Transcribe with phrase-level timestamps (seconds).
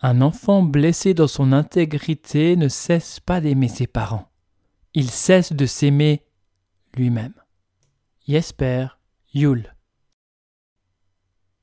[0.00, 4.30] Un enfant blessé dans son intégrité ne cesse pas d'aimer ses parents.
[4.94, 6.24] Il cesse de s'aimer
[6.94, 7.34] lui-même.
[8.28, 8.86] Jesper
[9.34, 9.74] Yule.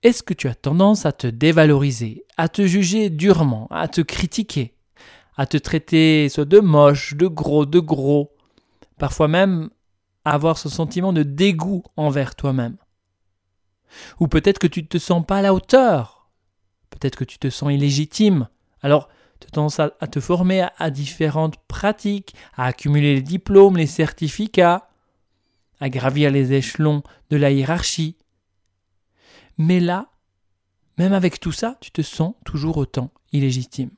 [0.03, 4.75] Est-ce que tu as tendance à te dévaloriser, à te juger durement, à te critiquer,
[5.37, 8.35] à te traiter soit de moche, de gros, de gros,
[8.97, 9.69] parfois même
[10.25, 12.75] avoir ce sentiment de dégoût envers toi-même?
[14.19, 16.14] Ou peut-être que tu ne te sens pas à la hauteur,
[16.95, 18.47] peut-être que tu te sens illégitime,
[18.81, 19.09] alors
[19.39, 24.89] tu as à, te former à différentes pratiques, à accumuler les diplômes, les certificats,
[25.79, 28.15] à gravir les échelons de la hiérarchie.
[29.57, 30.09] Mais là,
[30.97, 33.91] même avec tout ça, tu te sens toujours autant illégitime.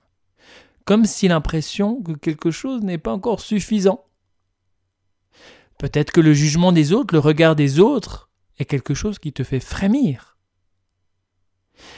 [0.86, 4.06] Comme si l'impression que quelque chose n'est pas encore suffisant.
[5.78, 9.44] Peut-être que le jugement des autres, le regard des autres, est quelque chose qui te
[9.44, 10.37] fait frémir.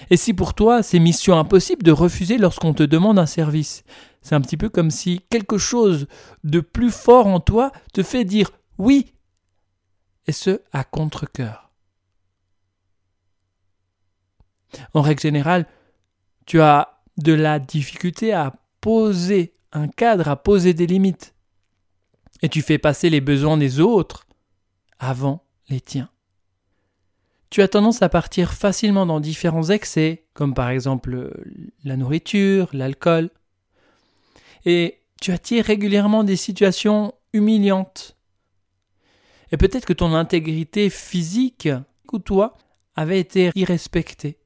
[0.10, 3.84] Et si pour toi c'est mission impossible de refuser lorsqu'on te demande un service,
[4.22, 6.08] c'est un petit peu comme si quelque chose
[6.44, 9.14] de plus fort en toi te fait dire oui
[10.28, 11.72] et ce à contre-coeur.
[14.94, 15.66] En règle générale,
[16.46, 21.36] tu as de la difficulté à poser un cadre, à poser des limites.
[22.42, 24.28] Et tu fais passer les besoins des autres
[25.00, 26.10] avant les tiens.
[27.50, 31.34] Tu as tendance à partir facilement dans différents excès, comme par exemple
[31.84, 33.30] la nourriture, l'alcool.
[34.66, 38.20] Et tu attires régulièrement des situations humiliantes
[39.52, 41.70] et peut-être que ton intégrité physique
[42.12, 42.58] ou toi
[42.96, 44.38] avait été irrespectée.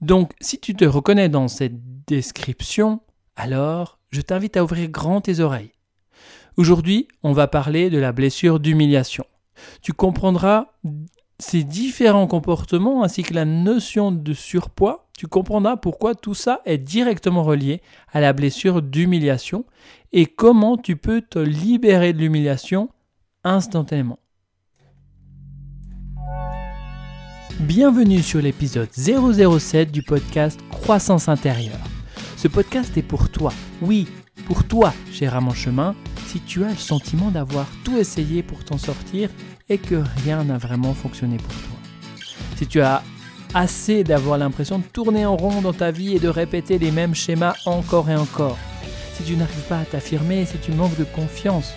[0.00, 3.00] Donc, si tu te reconnais dans cette description,
[3.36, 5.72] alors je t'invite à ouvrir grand tes oreilles.
[6.56, 9.24] Aujourd'hui, on va parler de la blessure d'humiliation.
[9.80, 10.66] Tu comprendras
[11.42, 15.08] ces différents comportements ainsi que la notion de surpoids.
[15.18, 19.64] Tu comprendras pourquoi tout ça est directement relié à la blessure d'humiliation
[20.12, 22.88] et comment tu peux te libérer de l'humiliation
[23.44, 24.18] instantanément.
[27.60, 31.78] Bienvenue sur l'épisode 007 du podcast Croissance intérieure.
[32.36, 33.52] Ce podcast est pour toi,
[33.82, 34.08] oui,
[34.46, 35.94] pour toi, cher à chemin,
[36.26, 39.28] si tu as le sentiment d'avoir tout essayé pour t'en sortir
[39.72, 41.78] et que rien n'a vraiment fonctionné pour toi.
[42.56, 43.02] Si tu as
[43.54, 47.14] assez d'avoir l'impression de tourner en rond dans ta vie et de répéter les mêmes
[47.14, 48.58] schémas encore et encore.
[49.14, 51.72] Si tu n'arrives pas à t'affirmer, si tu manques de confiance.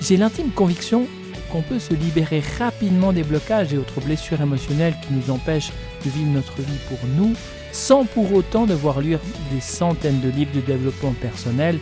[0.00, 1.06] J'ai l'intime conviction
[1.52, 5.72] qu'on peut se libérer rapidement des blocages et autres blessures émotionnelles qui nous empêchent
[6.04, 7.34] de vivre notre vie pour nous,
[7.72, 9.20] sans pour autant devoir lire
[9.52, 11.78] des centaines de livres de développement personnel,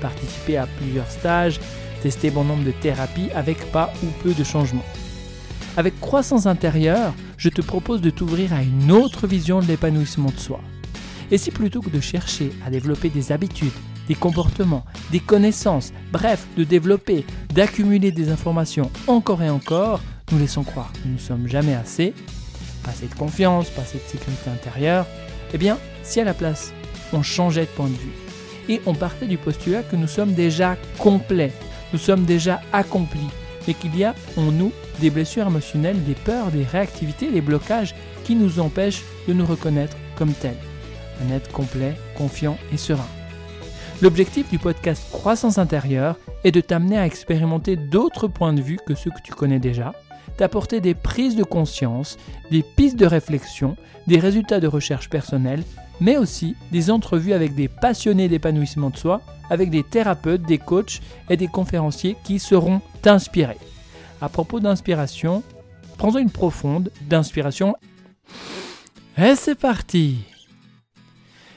[0.00, 1.60] participer à plusieurs stages,
[2.02, 4.84] tester bon nombre de thérapies avec pas ou peu de changements.
[5.76, 10.38] Avec croissance intérieure, je te propose de t'ouvrir à une autre vision de l'épanouissement de
[10.38, 10.60] soi.
[11.30, 13.72] Et si plutôt que de chercher à développer des habitudes,
[14.08, 17.24] des comportements, des connaissances, bref, de développer,
[17.54, 20.00] d'accumuler des informations encore et encore,
[20.32, 22.12] nous laissons croire que nous ne sommes jamais assez,
[22.82, 25.06] pas assez de confiance, pas assez de sécurité intérieure,
[25.54, 26.72] eh bien, si à la place,
[27.12, 28.12] on changeait de point de vue
[28.68, 31.52] et on partait du postulat que nous sommes déjà complets,
[31.92, 33.28] nous sommes déjà accomplis,
[33.68, 37.94] et qu'il y a en nous des blessures émotionnelles, des peurs, des réactivités, des blocages
[38.24, 40.56] qui nous empêchent de nous reconnaître comme tels.
[41.22, 43.06] Un être complet, confiant et serein.
[44.02, 48.94] L'objectif du podcast Croissance intérieure est de t'amener à expérimenter d'autres points de vue que
[48.94, 49.92] ceux que tu connais déjà,
[50.36, 52.16] t'apporter des prises de conscience,
[52.50, 53.76] des pistes de réflexion,
[54.06, 55.62] des résultats de recherche personnelle,
[56.00, 59.20] mais aussi des entrevues avec des passionnés d'épanouissement de soi,
[59.50, 63.58] avec des thérapeutes, des coachs et des conférenciers qui seront inspirés.
[64.20, 65.42] À propos d'inspiration,
[65.98, 67.76] prends-en une profonde d'inspiration.
[69.18, 70.18] Et c'est parti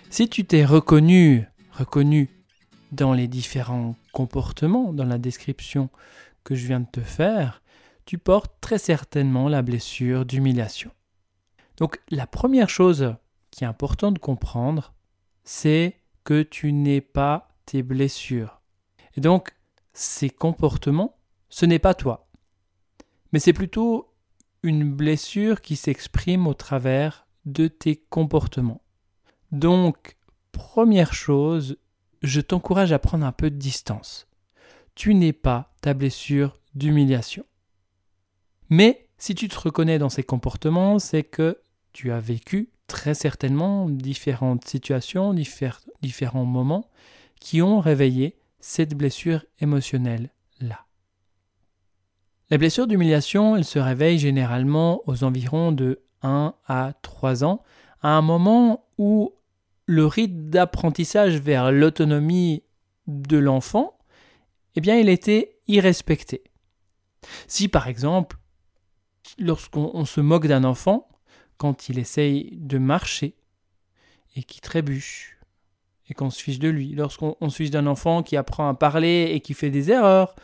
[0.09, 2.29] Si tu t'es reconnu reconnu
[2.91, 5.89] dans les différents comportements, dans la description
[6.43, 7.62] que je viens de te faire,
[8.05, 10.91] tu portes très certainement la blessure d'humiliation.
[11.77, 13.15] Donc la première chose
[13.51, 14.93] qui est importante de comprendre,
[15.43, 18.61] c'est que tu n'es pas tes blessures.
[19.15, 19.55] Et donc
[19.93, 21.17] ces comportements,
[21.49, 22.27] ce n'est pas toi.
[23.31, 24.13] Mais c'est plutôt
[24.63, 28.81] une blessure qui s'exprime au travers de tes comportements.
[29.51, 30.17] Donc
[30.53, 31.77] Première chose,
[32.21, 34.27] je t'encourage à prendre un peu de distance.
[34.95, 37.43] Tu n'es pas ta blessure d'humiliation.
[38.73, 41.59] Mais si tu te reconnais dans ces comportements, c'est que
[41.91, 45.35] tu as vécu très certainement différentes situations,
[46.01, 46.89] différents moments
[47.39, 50.87] qui ont réveillé cette blessure émotionnelle-là.
[52.49, 57.61] La blessure d'humiliation, elle se réveille généralement aux environs de 1 à 3 ans,
[58.01, 59.35] à un moment où
[59.85, 62.63] le rite d'apprentissage vers l'autonomie
[63.05, 63.99] de l'enfant,
[64.75, 66.41] eh bien, il était irrespecté.
[67.47, 68.37] Si par exemple,
[69.37, 71.07] lorsqu'on se moque d'un enfant,
[71.57, 73.35] quand il essaye de marcher
[74.35, 75.39] et qui trébuche,
[76.09, 79.29] et qu'on se fiche de lui, lorsqu'on se fiche d'un enfant qui apprend à parler
[79.31, 80.35] et qui fait des erreurs,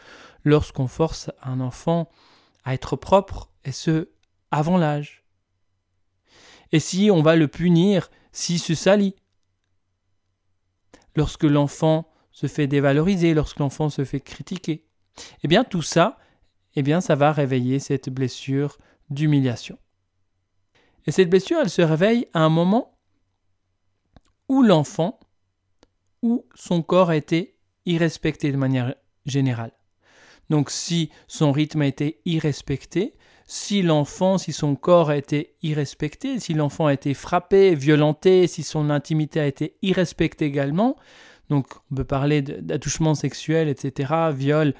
[0.43, 2.09] lorsqu'on force un enfant
[2.63, 4.09] à être propre, et ce,
[4.51, 5.23] avant l'âge.
[6.71, 9.15] Et si on va le punir s'il se salit,
[11.15, 14.85] lorsque l'enfant se fait dévaloriser, lorsque l'enfant se fait critiquer,
[15.43, 16.17] eh bien tout ça,
[16.79, 18.77] eh bien ça va réveiller cette blessure
[19.09, 19.77] d'humiliation.
[21.05, 22.97] Et cette blessure, elle se réveille à un moment
[24.47, 25.19] où l'enfant,
[26.21, 28.95] où son corps a été irrespecté de manière
[29.25, 29.73] générale.
[30.49, 33.13] Donc si son rythme a été irrespecté,
[33.45, 38.63] si l'enfant, si son corps a été irrespecté, si l'enfant a été frappé, violenté, si
[38.63, 40.95] son intimité a été irrespectée également,
[41.49, 44.73] donc on peut parler d'attouchement sexuel, etc., viol,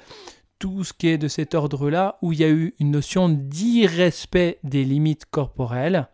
[0.60, 4.60] tout ce qui est de cet ordre-là, où il y a eu une notion d'irrespect
[4.62, 6.08] des limites corporelles,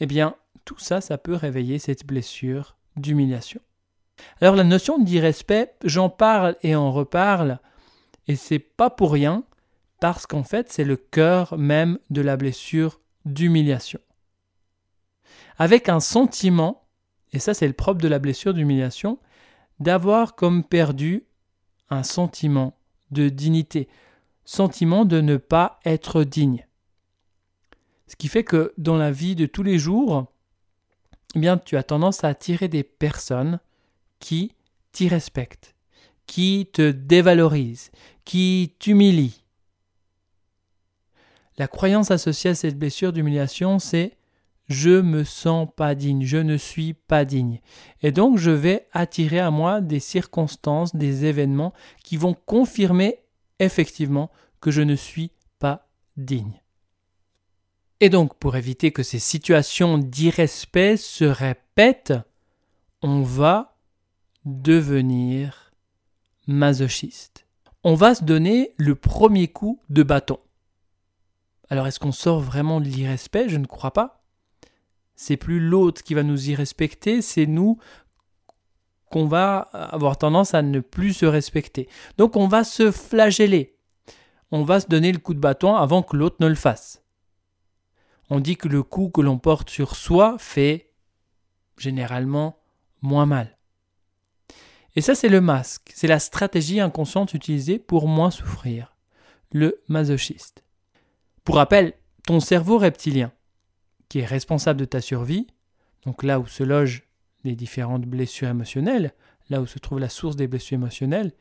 [0.00, 3.60] eh bien, tout ça, ça peut réveiller cette blessure d'humiliation.
[4.40, 7.60] Alors la notion d'irrespect, j'en parle et en reparle,
[8.26, 9.44] et c'est pas pour rien,
[10.00, 14.00] parce qu'en fait, c'est le cœur même de la blessure d'humiliation.
[15.58, 16.88] Avec un sentiment,
[17.32, 19.20] et ça c'est le propre de la blessure d'humiliation,
[19.78, 21.24] d'avoir comme perdu
[21.88, 22.77] un sentiment
[23.10, 23.88] de dignité,
[24.44, 26.66] sentiment de ne pas être digne.
[28.06, 30.26] Ce qui fait que dans la vie de tous les jours,
[31.34, 33.60] eh bien, tu as tendance à attirer des personnes
[34.18, 34.52] qui
[34.92, 35.74] t'y respectent,
[36.26, 37.90] qui te dévalorisent,
[38.24, 39.42] qui t'humilient.
[41.58, 44.17] La croyance associée à cette blessure d'humiliation, c'est
[44.68, 47.60] je me sens pas digne, je ne suis pas digne.
[48.02, 51.72] Et donc je vais attirer à moi des circonstances, des événements
[52.04, 53.20] qui vont confirmer
[53.58, 54.30] effectivement
[54.60, 56.60] que je ne suis pas digne.
[58.00, 62.14] Et donc pour éviter que ces situations d'irrespect se répètent,
[63.02, 63.76] on va
[64.44, 65.72] devenir
[66.46, 67.46] masochiste.
[67.84, 70.38] On va se donner le premier coup de bâton.
[71.70, 73.48] Alors est-ce qu'on sort vraiment de l'irrespect?
[73.48, 74.17] Je ne crois pas.
[75.20, 77.76] C'est plus l'autre qui va nous y respecter, c'est nous
[79.10, 81.88] qu'on va avoir tendance à ne plus se respecter.
[82.18, 83.76] Donc on va se flageller.
[84.52, 87.02] On va se donner le coup de bâton avant que l'autre ne le fasse.
[88.30, 90.92] On dit que le coup que l'on porte sur soi fait
[91.76, 92.60] généralement
[93.02, 93.58] moins mal.
[94.94, 98.94] Et ça, c'est le masque, c'est la stratégie inconsciente utilisée pour moins souffrir,
[99.50, 100.62] le masochiste.
[101.42, 101.94] Pour rappel,
[102.24, 103.32] ton cerveau reptilien,
[104.08, 105.46] qui est responsable de ta survie,
[106.04, 107.04] donc là où se logent
[107.44, 109.14] les différentes blessures émotionnelles,
[109.50, 111.32] là où se trouve la source des blessures émotionnelles,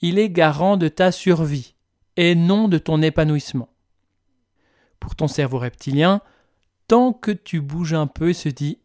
[0.00, 1.74] il est garant de ta survie
[2.16, 3.68] et non de ton épanouissement.
[4.98, 6.20] Pour ton cerveau reptilien,
[6.86, 8.78] tant que tu bouges un peu et se dis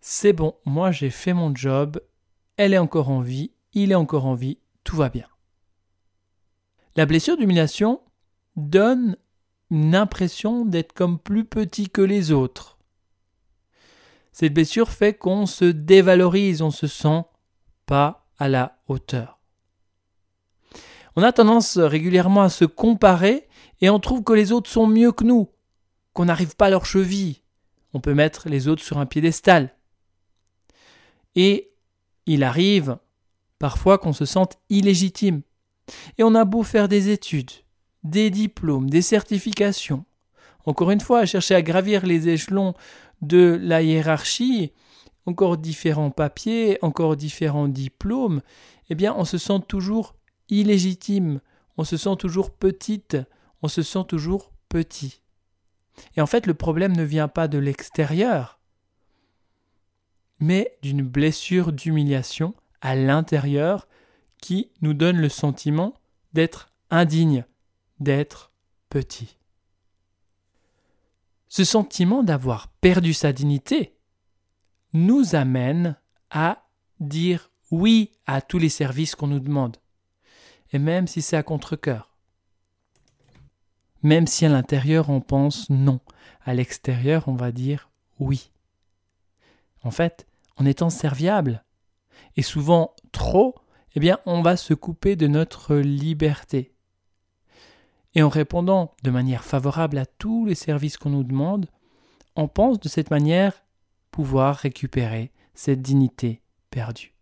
[0.00, 2.00] c'est bon, moi j'ai fait mon job,
[2.56, 5.26] elle est encore en vie, il est encore en vie, tout va bien.
[6.96, 8.00] La blessure d'humiliation
[8.56, 9.16] donne
[9.70, 12.78] une impression d'être comme plus petit que les autres.
[14.32, 17.24] Cette blessure fait qu'on se dévalorise, on se sent
[17.86, 19.38] pas à la hauteur.
[21.16, 23.48] On a tendance régulièrement à se comparer
[23.80, 25.48] et on trouve que les autres sont mieux que nous,
[26.12, 27.38] qu'on n'arrive pas à leur cheville.
[27.94, 29.74] On peut mettre les autres sur un piédestal.
[31.34, 31.72] Et
[32.26, 32.98] il arrive
[33.58, 35.42] parfois qu'on se sente illégitime.
[36.18, 37.50] Et on a beau faire des études,
[38.10, 40.04] des diplômes, des certifications.
[40.64, 42.74] Encore une fois, chercher à gravir les échelons
[43.22, 44.72] de la hiérarchie,
[45.26, 48.40] encore différents papiers, encore différents diplômes,
[48.90, 50.14] eh bien on se sent toujours
[50.48, 51.40] illégitime,
[51.76, 53.16] on se sent toujours petite,
[53.62, 55.20] on se sent toujours petit.
[56.16, 58.60] Et en fait, le problème ne vient pas de l'extérieur,
[60.40, 63.88] mais d'une blessure d'humiliation à l'intérieur
[64.40, 65.94] qui nous donne le sentiment
[66.32, 67.44] d'être indigne,
[68.00, 68.52] d'être
[68.88, 69.36] petit.
[71.48, 73.94] Ce sentiment d'avoir perdu sa dignité
[74.92, 75.96] nous amène
[76.30, 76.66] à
[77.00, 79.76] dire oui à tous les services qu'on nous demande,
[80.72, 82.14] et même si c'est à contre-coeur.
[84.02, 86.00] Même si à l'intérieur on pense non,
[86.44, 88.50] à l'extérieur on va dire oui.
[89.82, 90.26] En fait,
[90.56, 91.64] en étant serviable,
[92.36, 93.54] et souvent trop,
[93.94, 96.72] eh bien on va se couper de notre liberté.
[98.14, 101.66] Et en répondant de manière favorable à tous les services qu'on nous demande,
[102.36, 103.64] on pense de cette manière
[104.10, 107.14] pouvoir récupérer cette dignité perdue.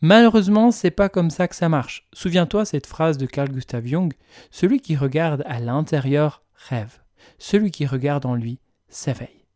[0.00, 2.06] Malheureusement, c'est pas comme ça que ça marche.
[2.12, 4.12] Souviens-toi cette phrase de Carl Gustav Jung
[4.50, 7.00] Celui qui regarde à l'intérieur rêve.
[7.38, 9.46] Celui qui regarde en lui s'éveille.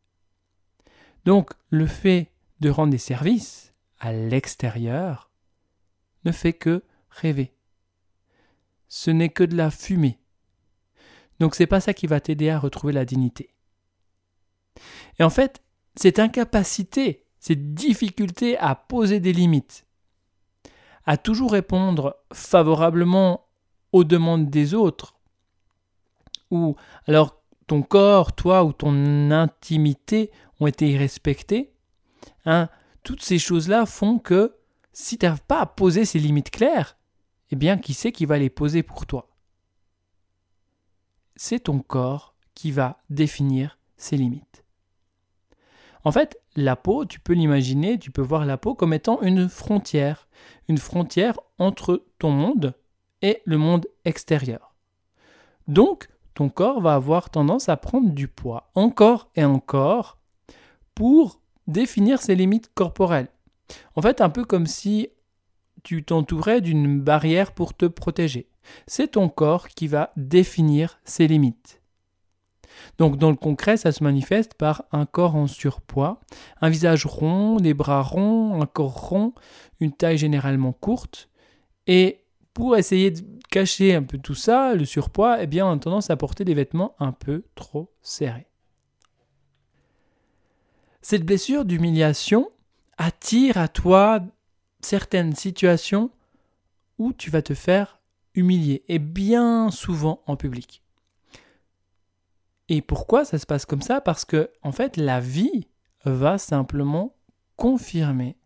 [1.27, 5.31] Donc, le fait de rendre des services à l'extérieur
[6.25, 7.53] ne fait que rêver.
[8.88, 10.18] Ce n'est que de la fumée.
[11.40, 13.54] Donc, c'est pas ça qui va t'aider à retrouver la dignité.
[15.18, 15.62] Et en fait,
[15.97, 19.87] cette incapacité, cette difficulté à poser des limites,
[21.07, 23.47] à toujours répondre favorablement
[23.92, 25.14] aux demandes des autres,
[26.50, 26.76] ou
[27.07, 30.30] alors ton corps, toi ou ton intimité
[30.61, 31.73] ont été respectés,
[32.45, 32.68] hein,
[33.02, 34.54] toutes ces choses-là font que
[34.92, 36.98] si tu pas à poser ces limites claires,
[37.50, 39.28] eh bien, qui c'est qui va les poser pour toi?
[41.37, 44.64] C'est ton corps qui va définir ces limites.
[46.05, 49.49] En fait, la peau, tu peux l'imaginer, tu peux voir la peau comme étant une
[49.49, 50.28] frontière,
[50.69, 52.75] une frontière entre ton monde
[53.23, 54.75] et le monde extérieur.
[55.67, 60.19] Donc, ton corps va avoir tendance à prendre du poids encore et encore
[60.95, 63.28] pour définir ses limites corporelles.
[63.95, 65.09] En fait, un peu comme si
[65.88, 68.50] tu t'entourais d'une barrière pour te protéger.
[68.87, 71.80] C'est ton corps qui va définir ses limites.
[72.99, 76.21] Donc dans le concret, ça se manifeste par un corps en surpoids,
[76.61, 79.33] un visage rond, des bras ronds, un corps rond,
[79.80, 81.30] une taille généralement courte.
[81.87, 85.78] Et pour essayer de cacher un peu tout ça, le surpoids, eh bien, on a
[85.78, 88.47] tendance à porter des vêtements un peu trop serrés.
[91.00, 92.50] Cette blessure d'humiliation
[92.99, 94.21] attire à toi
[94.80, 96.11] certaines situations
[96.99, 98.00] où tu vas te faire
[98.35, 100.82] humilier, et bien souvent en public.
[102.68, 104.00] Et pourquoi ça se passe comme ça?
[104.00, 105.66] Parce que, en fait, la vie
[106.04, 107.16] va simplement
[107.56, 108.37] confirmer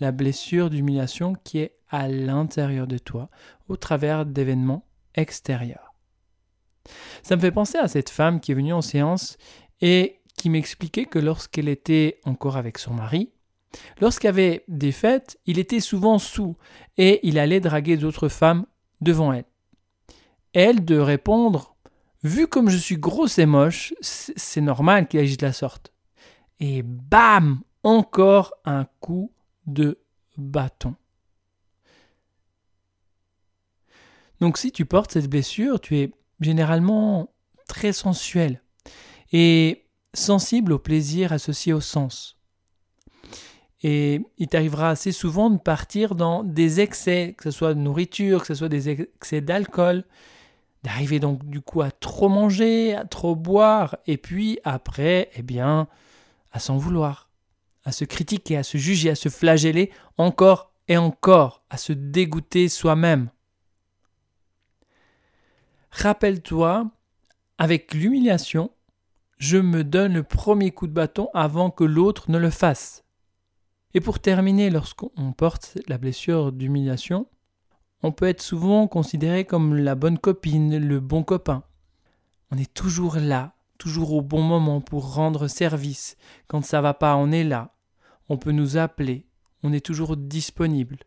[0.00, 3.28] la blessure d'humiliation qui est à l'intérieur de toi
[3.68, 5.94] au travers d'événements extérieurs.
[7.22, 9.36] Ça me fait penser à cette femme qui est venue en séance
[9.80, 13.32] et qui m'expliquait que lorsqu'elle était encore avec son mari,
[14.00, 16.56] lorsqu'il y avait des fêtes, il était souvent sous
[16.96, 18.66] et il allait draguer d'autres femmes
[19.00, 19.44] devant elle.
[20.52, 21.76] Elle de répondre
[22.24, 25.92] Vu comme je suis grosse et moche, c'est normal qu'il agisse de la sorte.
[26.58, 29.32] Et bam Encore un coup
[29.66, 30.00] de
[30.36, 30.96] bâton.
[34.40, 37.32] Donc si tu portes cette blessure, tu es généralement
[37.68, 38.62] très sensuel
[39.32, 42.37] et sensible au plaisir associé au sens.
[43.82, 48.40] Et il t'arrivera assez souvent de partir dans des excès, que ce soit de nourriture,
[48.40, 50.04] que ce soit des excès d'alcool,
[50.82, 55.86] d'arriver donc du coup à trop manger, à trop boire, et puis après, eh bien,
[56.50, 57.28] à s'en vouloir,
[57.84, 62.68] à se critiquer, à se juger, à se flageller encore et encore, à se dégoûter
[62.68, 63.30] soi-même.
[65.90, 66.90] Rappelle-toi,
[67.58, 68.70] avec l'humiliation,
[69.38, 73.04] je me donne le premier coup de bâton avant que l'autre ne le fasse.
[73.94, 77.26] Et pour terminer, lorsqu'on porte la blessure d'humiliation,
[78.02, 81.64] on peut être souvent considéré comme la bonne copine, le bon copain.
[82.50, 86.16] On est toujours là, toujours au bon moment pour rendre service.
[86.46, 87.74] Quand ça va pas, on est là.
[88.28, 89.26] On peut nous appeler.
[89.62, 90.98] On est toujours disponible.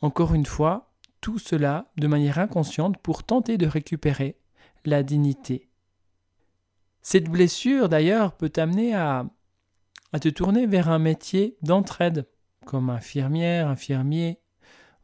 [0.00, 4.38] Encore une fois, tout cela de manière inconsciente pour tenter de récupérer
[4.84, 5.68] la dignité.
[7.02, 9.26] Cette blessure, d'ailleurs, peut t'amener à,
[10.16, 12.26] à te tourner vers un métier d'entraide,
[12.64, 14.40] comme infirmière, infirmier,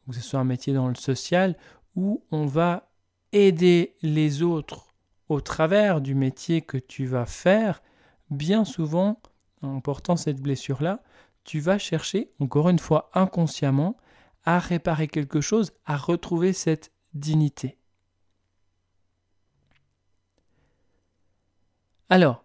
[0.07, 1.55] ou que ce soit un métier dans le social,
[1.97, 2.89] où on va
[3.33, 4.95] aider les autres
[5.29, 7.83] au travers du métier que tu vas faire,
[8.31, 9.21] bien souvent,
[9.61, 11.03] en portant cette blessure-là,
[11.45, 13.99] tu vas chercher, encore une fois inconsciemment,
[14.45, 17.77] à réparer quelque chose, à retrouver cette dignité.
[22.09, 22.42] Alors,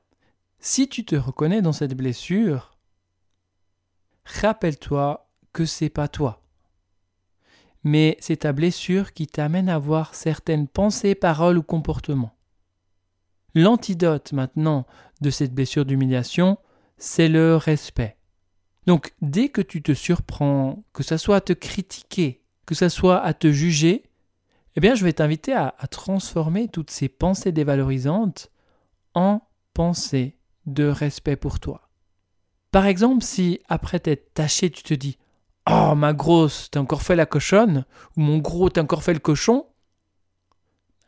[0.68, 2.78] si tu te reconnais dans cette blessure,
[4.26, 6.44] rappelle-toi que c'est pas toi
[7.86, 12.36] mais c'est ta blessure qui t'amène à voir certaines pensées, paroles ou comportements.
[13.56, 14.86] L'antidote maintenant
[15.22, 16.58] de cette blessure d'humiliation,
[16.98, 18.18] c'est le respect.
[18.88, 23.22] Donc dès que tu te surprends, que ça soit à te critiquer, que ça soit
[23.22, 24.04] à te juger,
[24.76, 28.52] eh bien je vais t'inviter à, à transformer toutes ces pensées dévalorisantes
[29.14, 29.40] en
[29.74, 30.37] pensées
[30.68, 31.90] de respect pour toi.
[32.72, 35.18] Par exemple, si après t'être taché, tu te dis
[35.70, 39.20] Oh, ma grosse, t'as encore fait la cochonne Ou mon gros, t'as encore fait le
[39.20, 39.66] cochon?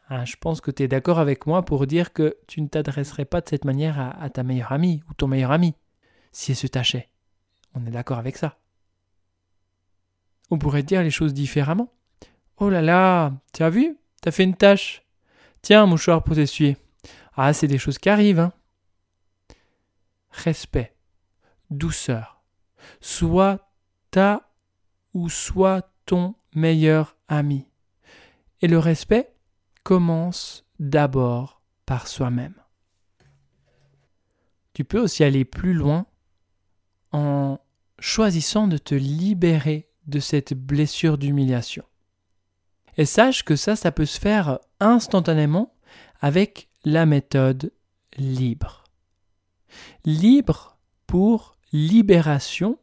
[0.07, 3.25] Ah, je pense que tu es d'accord avec moi pour dire que tu ne t'adresserais
[3.25, 5.75] pas de cette manière à, ta meilleure amie ou ton meilleur ami
[6.31, 7.09] si elle se tâchait.
[7.75, 8.57] On est d'accord avec ça.
[10.49, 11.93] On pourrait dire les choses différemment.
[12.57, 13.97] Oh là là, tu as vu?
[14.21, 15.03] T'as fait une tâche.
[15.61, 16.77] Tiens, mouchoir pour t'essuyer.
[17.37, 18.39] Ah, c'est des choses qui arrivent.
[18.39, 18.51] Hein.
[20.31, 20.95] Respect,
[21.69, 22.41] douceur.
[23.01, 23.59] Sois
[24.11, 24.51] ta
[25.13, 27.67] ou sois ton meilleur ami.
[28.61, 29.33] Et le respect
[29.83, 32.55] commence d'abord par soi-même.
[34.73, 36.05] Tu peux aussi aller plus loin
[37.11, 37.59] en
[37.99, 41.83] choisissant de te libérer de cette blessure d'humiliation.
[42.97, 45.73] Et sache que ça, ça peut se faire instantanément
[46.21, 47.71] avec la méthode
[48.17, 48.83] libre.
[50.05, 52.79] Libre pour libération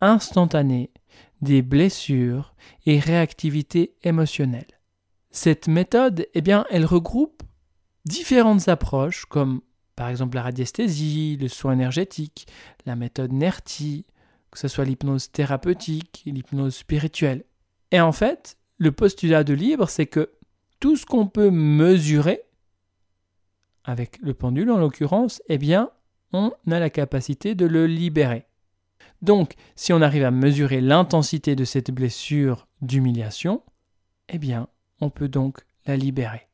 [0.00, 0.90] instantanée
[1.40, 2.54] des blessures
[2.86, 4.66] et réactivité émotionnelle.
[5.30, 7.42] Cette méthode, eh bien, elle regroupe
[8.04, 9.60] différentes approches comme
[9.96, 12.46] par exemple la radiesthésie, le soin énergétique,
[12.86, 14.06] la méthode NERTI,
[14.50, 17.44] que ce soit l'hypnose thérapeutique, l'hypnose spirituelle.
[17.90, 20.32] Et en fait, le postulat de libre, c'est que
[20.80, 22.42] tout ce qu'on peut mesurer,
[23.84, 25.90] avec le pendule en l'occurrence, eh bien,
[26.34, 28.44] on a la capacité de le libérer.
[29.22, 33.62] Donc, si on arrive à mesurer l'intensité de cette blessure d'humiliation,
[34.28, 34.68] eh bien,
[35.00, 36.48] on peut donc la libérer.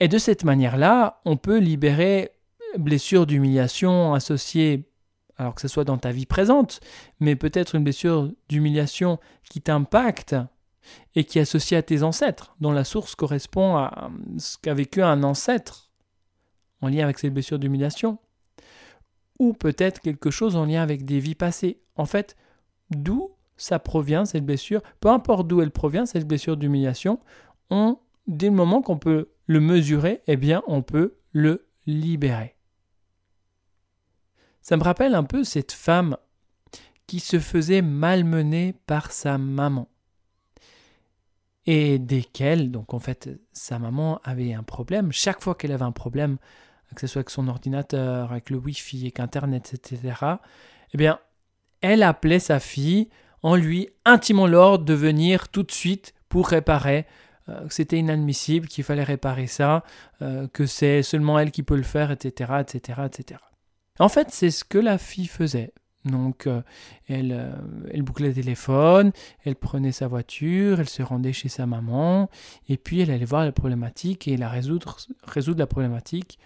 [0.00, 2.30] Et de cette manière-là, on peut libérer
[2.78, 4.88] blessures d'humiliation associées,
[5.36, 6.80] alors que ce soit dans ta vie présente,
[7.20, 10.36] mais peut-être une blessure d'humiliation qui t'impacte
[11.14, 15.02] et qui est associée à tes ancêtres, dont la source correspond à ce qu'a vécu
[15.02, 15.90] un ancêtre
[16.82, 18.18] en lien avec cette blessure d'humiliation,
[19.40, 21.80] ou peut-être quelque chose en lien avec des vies passées.
[21.96, 22.36] En fait,
[22.90, 27.18] d'où ça provient cette blessure, peu importe d'où elle provient cette blessure d'humiliation,
[27.70, 32.54] on, dès le moment qu'on peut le mesurer, eh bien on peut le libérer.
[34.60, 36.16] Ça me rappelle un peu cette femme
[37.06, 39.88] qui se faisait malmener par sa maman.
[41.66, 45.12] Et desquelles, donc en fait, sa maman avait un problème.
[45.12, 46.36] Chaque fois qu'elle avait un problème,
[46.94, 50.14] que ce soit avec son ordinateur, avec le Wi-Fi, avec Internet, etc.,
[50.92, 51.18] eh bien,
[51.80, 53.08] elle appelait sa fille
[53.42, 57.06] en lui intimant l'ordre de venir tout de suite pour réparer,
[57.48, 59.82] euh, c'était inadmissible, qu'il fallait réparer ça,
[60.22, 63.40] euh, que c'est seulement elle qui peut le faire, etc., etc., etc.
[63.98, 65.72] En fait, c'est ce que la fille faisait.
[66.06, 66.62] Donc, euh,
[67.08, 67.52] elle,
[67.92, 69.12] elle, bouclait le téléphone,
[69.44, 72.30] elle prenait sa voiture, elle se rendait chez sa maman,
[72.70, 76.38] et puis elle allait voir la problématique et la résoudre, résoudre la problématique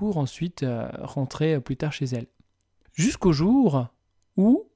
[0.00, 2.26] pour ensuite euh, rentrer plus tard chez elle.
[2.94, 3.88] Jusqu'au jour
[4.38, 4.66] où,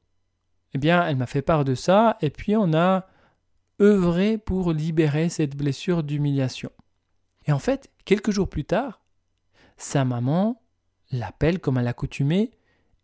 [0.75, 3.07] eh bien, elle m'a fait part de ça, et puis on a
[3.81, 6.71] œuvré pour libérer cette blessure d'humiliation.
[7.47, 9.01] Et en fait, quelques jours plus tard,
[9.79, 10.61] sa maman
[11.11, 12.51] l'appelle comme à l'accoutumée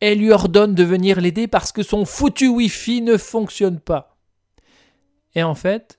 [0.03, 4.19] et lui ordonne de venir l'aider parce que son foutu Wi-Fi ne fonctionne pas.
[5.35, 5.99] Et en fait,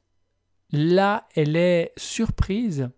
[0.72, 2.92] là, elle est surprise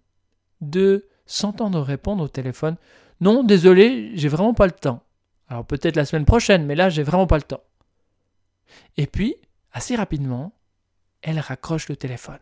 [0.59, 2.75] de s'entendre répondre au téléphone
[3.23, 5.01] Non, désolé, j'ai vraiment pas le temps.
[5.47, 7.63] Alors peut-être la semaine prochaine, mais là, j'ai vraiment pas le temps.
[8.97, 9.37] Et puis,
[9.71, 10.51] assez rapidement,
[11.21, 12.41] elle raccroche le téléphone.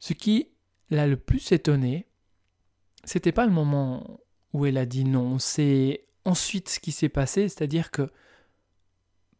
[0.00, 0.48] Ce qui
[0.90, 2.08] l'a le plus étonné,
[3.04, 4.18] c'était pas le moment
[4.52, 5.38] où elle a dit non.
[5.38, 8.10] C'est ensuite ce qui s'est passé, c'est-à-dire que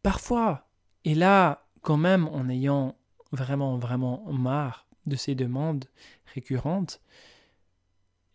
[0.04, 0.68] parfois,
[1.04, 2.96] et là, quand même, en ayant
[3.32, 5.86] vraiment, vraiment marre de ces demandes
[6.32, 7.00] récurrentes,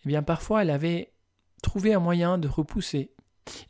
[0.04, 1.14] eh bien, parfois, elle avait
[1.62, 3.12] trouvé un moyen de repousser.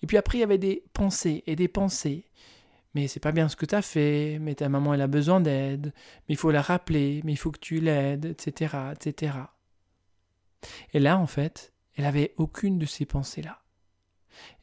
[0.02, 2.26] Et puis après, il y avait des pensées et des pensées.
[2.96, 5.42] Mais c'est pas bien ce que tu as fait, mais ta maman, elle a besoin
[5.42, 5.94] d'aide,
[6.28, 9.34] mais il faut la rappeler, mais il faut que tu l'aides, etc., etc.
[10.94, 13.62] Et là, en fait, elle n'avait aucune de ces pensées-là.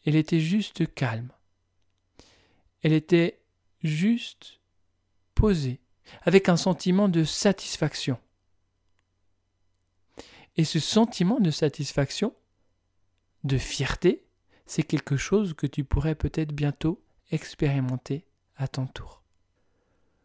[0.05, 1.31] Elle était juste calme.
[2.83, 3.41] Elle était
[3.83, 4.61] juste
[5.35, 5.81] posée,
[6.23, 8.19] avec un sentiment de satisfaction.
[10.57, 12.35] Et ce sentiment de satisfaction,
[13.46, 14.24] de fierté,
[14.66, 19.22] c'est quelque chose que tu pourrais peut-être bientôt expérimenter à ton tour.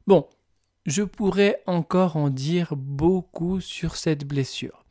[0.08, 0.28] Bon,
[0.86, 4.84] je pourrais encore en dire beaucoup sur cette blessure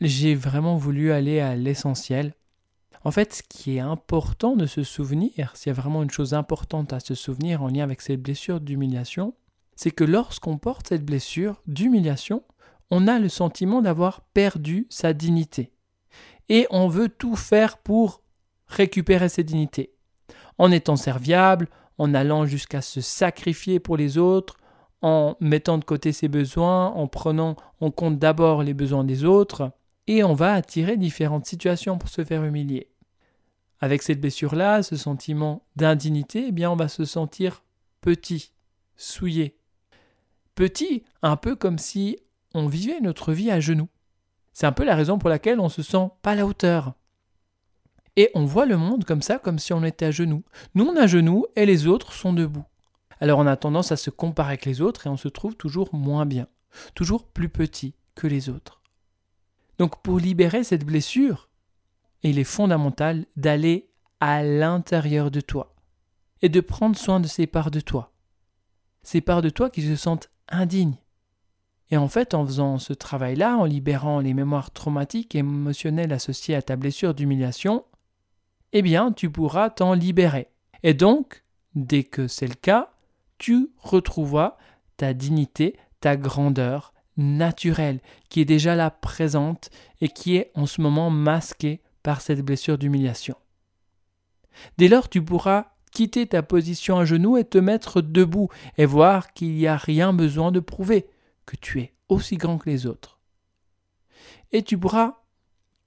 [0.00, 2.34] j'ai vraiment voulu aller à l'essentiel.
[3.04, 6.34] En fait, ce qui est important de se souvenir, s'il y a vraiment une chose
[6.34, 9.34] importante à se souvenir en lien avec cette blessure d'humiliation,
[9.76, 12.42] c'est que lorsqu'on porte cette blessure d'humiliation,
[12.90, 15.72] on a le sentiment d'avoir perdu sa dignité.
[16.48, 18.22] Et on veut tout faire pour
[18.66, 19.92] récupérer cette dignité.
[20.58, 24.56] En étant serviable, en allant jusqu'à se sacrifier pour les autres,
[25.02, 29.72] en mettant de côté ses besoins, en prenant en compte d'abord les besoins des autres.
[30.08, 32.90] et on va attirer différentes situations pour se faire humilier.
[33.80, 37.64] Avec cette blessure-là, ce sentiment d'indignité, eh bien on va se sentir
[38.00, 38.52] petit,
[38.96, 39.58] souillé.
[40.54, 42.18] Petit, un peu comme si
[42.54, 43.88] on vivait notre vie à genoux.
[44.56, 46.94] C'est un peu la raison pour laquelle on se sent pas à la hauteur.
[48.16, 50.44] Et on voit le monde comme ça, comme si on était à genoux.
[50.74, 52.64] Nous, on est à genoux et les autres sont debout.
[53.20, 55.94] Alors on a tendance à se comparer avec les autres et on se trouve toujours
[55.94, 56.46] moins bien,
[56.94, 58.80] toujours plus petit que les autres.
[59.76, 61.50] Donc pour libérer cette blessure,
[62.22, 63.90] il est fondamental d'aller
[64.20, 65.74] à l'intérieur de toi
[66.40, 68.14] et de prendre soin de ces parts de toi.
[69.02, 70.96] Ces parts de toi qui se sentent indignes.
[71.90, 76.56] Et en fait, en faisant ce travail-là, en libérant les mémoires traumatiques et émotionnelles associées
[76.56, 77.84] à ta blessure d'humiliation,
[78.72, 80.48] eh bien, tu pourras t'en libérer.
[80.82, 81.44] Et donc,
[81.74, 82.90] dès que c'est le cas,
[83.38, 84.56] tu retrouveras
[84.96, 89.70] ta dignité, ta grandeur naturelle, qui est déjà là présente
[90.00, 93.36] et qui est en ce moment masquée par cette blessure d'humiliation.
[94.78, 99.32] Dès lors, tu pourras quitter ta position à genoux et te mettre debout et voir
[99.32, 101.06] qu'il n'y a rien besoin de prouver,
[101.46, 103.18] que tu es aussi grand que les autres.
[104.52, 105.22] Et tu pourras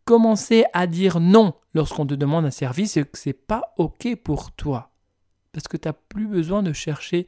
[0.06, 4.52] commencer à dire non lorsqu'on te demande un service et que c'est pas OK pour
[4.54, 4.92] toi.
[5.52, 7.28] Parce que tu n'as plus besoin de chercher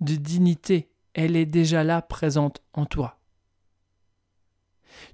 [0.00, 0.90] de dignité.
[1.14, 3.18] Elle est déjà là présente en toi.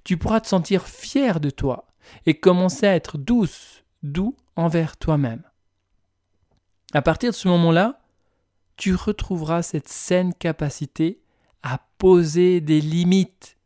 [0.03, 1.87] Tu pourras te sentir fier de toi
[2.25, 5.43] et commencer à être douce, doux envers toi-même.
[6.93, 8.01] À partir de ce moment-là,
[8.77, 11.21] tu retrouveras cette saine capacité
[11.65, 13.57] à poser des limites.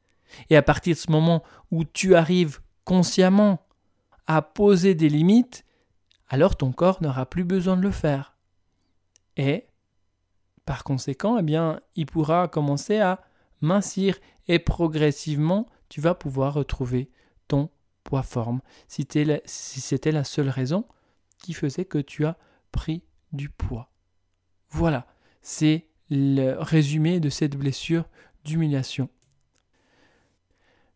[0.50, 3.68] Et à partir de ce moment où tu arrives consciemment
[4.26, 5.66] à poser des limites,
[6.30, 8.38] alors ton corps n'aura plus besoin de le faire.
[9.36, 9.68] Et,
[10.66, 13.22] par conséquent, eh bien, il pourra commencer à
[13.60, 17.12] mincir et progressivement, tu vas pouvoir retrouver
[17.50, 17.70] ton
[18.06, 19.06] poids-forme si,
[19.46, 20.86] si c'était la seule raison
[21.38, 22.38] qui faisait que tu as
[22.72, 23.92] pris du poids.
[24.70, 25.06] Voilà,
[25.42, 28.06] c'est le résumé de cette blessure
[28.44, 29.10] d'humiliation.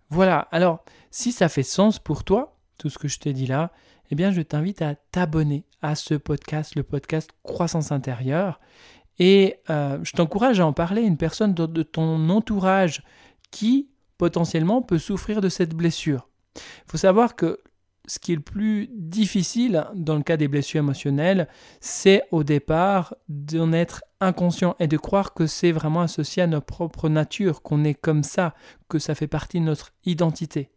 [0.09, 3.71] Voilà, alors si ça fait sens pour toi, tout ce que je te dis là,
[4.11, 8.59] eh bien je t'invite à t'abonner à ce podcast, le podcast Croissance intérieure.
[9.19, 13.03] Et euh, je t'encourage à en parler à une personne de ton entourage
[13.51, 16.29] qui potentiellement peut souffrir de cette blessure.
[16.55, 17.59] Il faut savoir que
[18.07, 21.47] ce qui est le plus difficile dans le cas des blessures émotionnelles,
[21.79, 26.65] c'est au départ d'en être inconscient et de croire que c'est vraiment associé à notre
[26.65, 28.53] propre nature, qu'on est comme ça,
[28.89, 30.69] que ça fait partie de notre identité.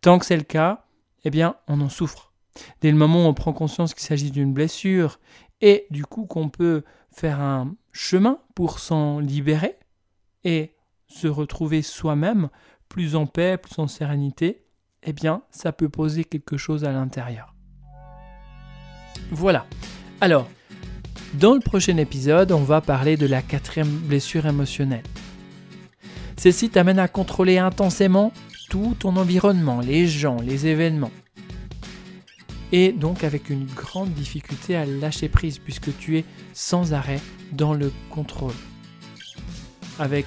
[0.00, 0.86] Tant que c'est le cas,
[1.24, 2.32] eh bien, on en souffre.
[2.80, 5.20] Dès le moment où on prend conscience qu'il s'agit d'une blessure
[5.60, 9.78] et du coup qu'on peut faire un chemin pour s'en libérer
[10.44, 10.74] et
[11.06, 12.48] se retrouver soi-même
[12.88, 14.64] plus en paix, plus en sérénité,
[15.02, 17.54] eh bien, ça peut poser quelque chose à l'intérieur.
[19.30, 19.66] Voilà.
[20.20, 20.48] Alors,
[21.34, 25.04] dans le prochain épisode, on va parler de la quatrième blessure émotionnelle.
[26.36, 28.32] Celle-ci t'amène à contrôler intensément
[28.70, 31.10] tout ton environnement, les gens, les événements.
[32.70, 37.20] Et donc avec une grande difficulté à lâcher prise puisque tu es sans arrêt
[37.52, 38.54] dans le contrôle.
[39.98, 40.26] Avec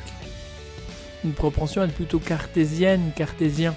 [1.23, 3.75] une propension à être plutôt cartésienne, cartésien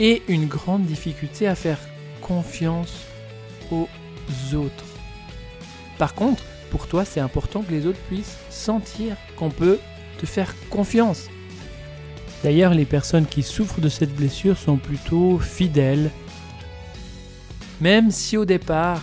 [0.00, 1.78] et une grande difficulté à faire
[2.22, 3.04] confiance
[3.70, 3.86] aux
[4.54, 4.84] autres.
[5.98, 9.78] Par contre, pour toi, c'est important que les autres puissent sentir qu'on peut
[10.18, 11.28] te faire confiance.
[12.42, 16.10] D'ailleurs, les personnes qui souffrent de cette blessure sont plutôt fidèles,
[17.82, 19.02] même si au départ,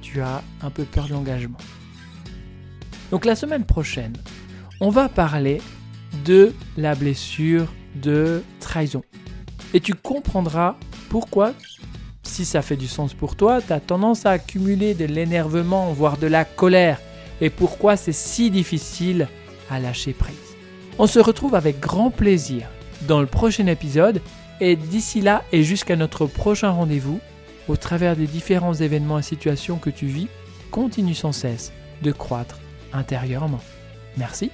[0.00, 1.58] tu as un peu peur de l'engagement.
[3.10, 4.12] Donc la semaine prochaine,
[4.80, 5.60] on va parler
[6.24, 9.02] de la blessure de trahison.
[9.74, 10.76] Et tu comprendras
[11.08, 11.52] pourquoi,
[12.22, 16.16] si ça fait du sens pour toi, tu as tendance à accumuler de l'énervement, voire
[16.16, 17.00] de la colère,
[17.40, 19.28] et pourquoi c'est si difficile
[19.70, 20.36] à lâcher prise.
[20.98, 22.66] On se retrouve avec grand plaisir
[23.06, 24.20] dans le prochain épisode,
[24.60, 27.20] et d'ici là et jusqu'à notre prochain rendez-vous,
[27.68, 30.28] au travers des différents événements et situations que tu vis,
[30.70, 32.58] continue sans cesse de croître
[32.92, 33.60] intérieurement.
[34.16, 34.50] Merci